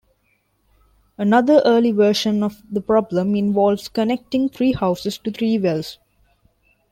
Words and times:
Another 1.19 1.61
early 1.63 1.91
version 1.91 2.41
of 2.41 2.63
the 2.71 2.81
problem 2.81 3.35
involves 3.35 3.87
connecting 3.87 4.49
three 4.49 4.71
houses 4.71 5.19
to 5.19 5.29
three 5.29 5.59
wells. 5.59 5.99